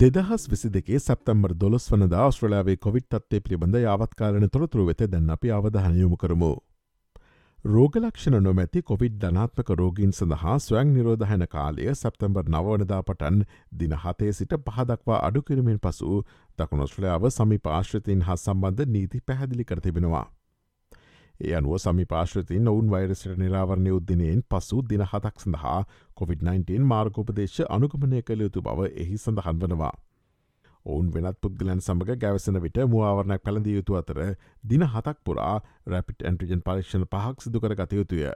[0.00, 5.50] දෙදහස් විසි දෙකේ සැප්තම්බර් දොළොස් වනද ස්ට්‍රලාවේ කොවිට් තත්වේ පිළිබඳ යාවත්කාලන තොරතුරු වෙත දැන් අපි
[5.50, 6.48] අවධහනයමු කරමු.
[7.64, 13.44] රෝගලක්ෂණ නොමැති කොවිඩ් ධනාත්මක රෝගීන් සඳහා ස්වයං නිරෝධහන කාලය සැප්තැම්බර් නවනදා පටන්
[13.74, 16.22] දින හතේ සිට පහදක්වා අඩුකිරමින් පසු
[16.58, 20.26] දකුණොස්ට්‍රලයාාව සමි පාශ්‍රතින් හා සම්බන්ධ නීති පැහැදිලි කරතිබෙනවා.
[21.44, 25.80] ඒ අනුව සමි පාශ්‍රතින් ඔවුන් වෛරසට නිරාවරණය උද්දිනයෙන් පසු දින හතක් සඳහා
[26.16, 29.92] COොVID-19 මාර්ගෝපදේශ අනුගමනය කළ යුතු බව එහි සඳහන් වනවා.
[30.86, 34.18] ඔවුන් වෙනත් පුද්ගලන් සමඟ ගැවසන විට මුවාවරණයක් පැළඳිය යුතු අතර
[34.64, 35.54] දින හතක් පුරා
[35.86, 38.26] රැපිට ඇන්ට්‍රජන් පරීක්ෂණ පහක් සිදු කර ගතයුතුය.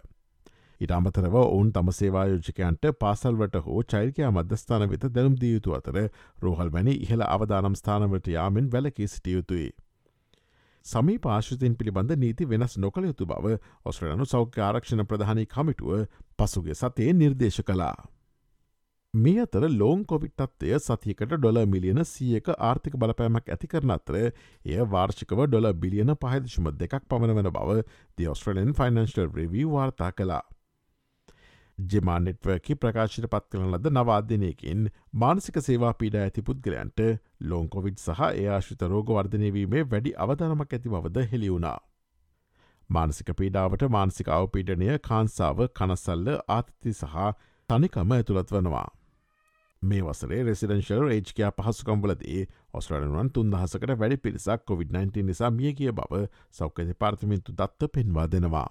[0.80, 5.98] ඉට අමතරව ඔවුන් තම සේවායෝජකයන්ට පාසල්වට හෝ චෛර්කයා මධ්‍යස්ථාන වෙත දැනුම් දිය යුතු අතර
[6.38, 9.70] රෝහල් වැනි ඉහළ අවදානම් ස්ථානවට යාමෙන් වැලකී සිටිය යුතුයි.
[10.88, 16.06] සමී පාශතින් පිළිබඳ නීති වෙනස් නොකළ යුතු බව ඔස්ට්‍රලනු සෞඛ්‍ය ආරක්ෂණ ප්‍රධානී කමිටුව
[16.39, 17.97] පසුගේ සතේ නිර්දේශ කලා.
[19.14, 25.45] මේ අතර ලෝන් කොවිට්ටත්වය සතියකට ඩොල මිලියන සියක ආර්ථික බලපෑමක් ඇති කරන අතර එය වාර්ෂිකව
[25.47, 27.80] ඩොල බිලියන පහදශම දෙකක් පමණ වන බව
[28.19, 30.42] ද ඔස්ට්‍රලන් ෆනන්ශල් රවී වාර්තා කලා.
[31.78, 37.02] ජෙමා නෙට්වර්කි ප්‍රකාශයට පත් කරන ලද නවාධනයකින් මානසික සේවා පීඩ ඇති පුද්ගලයන්ට
[37.42, 41.78] ලෝන්කොවිඩ් සහ ඒ ආශිත රෝග වර්ධනයවීමේ වැඩි අවධනමක් ඇති බවද හෙළිවුණා.
[42.90, 47.16] මානසික පීඩාවට මානසික අවපීඩනය කාන්සාාව කනසල්ල ආතති සහ
[47.68, 48.88] තනිකම ඇතුළත් වනවා.
[49.82, 52.40] මේ වසරේ රෙසිඩන්ශල් රේජ්කයා පහසුකම්වලදී
[52.72, 58.68] ඔස්ට්‍රලනුවන් තුන්දහසකට වැඩි පිරිසක් COොVID-19 නිසා මිය කිය බව සෞඛ්‍ය පාර්තිමින්තු දත්ත පෙන්වා දෙනවා.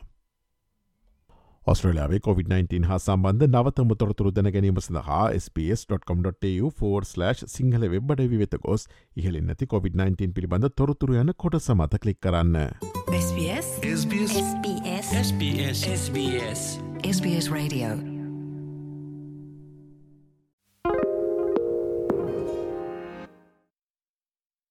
[1.67, 8.87] ඔස්ට්‍රලයාාවේ COොVID-19 හා සම්බන්ධ නවතම තොරතුරු දැන ගැනීම සඳහා ps.com.tu4/ සිංහල වෙබ්බඩ වෙත ගොස්
[9.17, 12.59] ඉහලින් නැති COොVID-19 පිළිබඳ තොරතුරු යන කොට සමත කලික් කරන්න.
[13.21, 14.37] SBS SBS
[15.23, 16.69] SBS SBS
[17.15, 18.16] SBS Radio.